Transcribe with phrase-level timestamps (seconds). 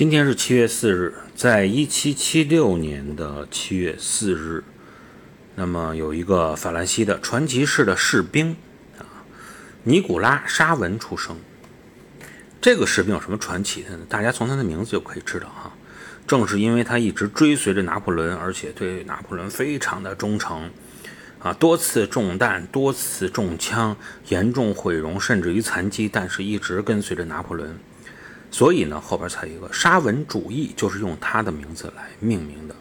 [0.00, 4.64] 今天是七月四日，在一七七六年的七月四日，
[5.56, 8.56] 那么有一个法兰西的传奇式的士兵
[8.96, 9.04] 啊，
[9.82, 11.36] 尼古拉·沙文出生。
[12.62, 14.06] 这个士兵有什么传奇的呢？
[14.08, 15.70] 大家从他的名字就可以知道哈。
[16.26, 20.70] 正是因为他一直追随着拿破仑，而且对拿破仑非常的忠诚
[21.40, 23.94] 啊，多次中弹，多次中枪，
[24.28, 27.78] 严重毁容，甚至于残疾，但是一直跟随着拿破仑。
[28.50, 32.74] 所以呢，后边才有一个沙文主义，就是用他的名字来命名的。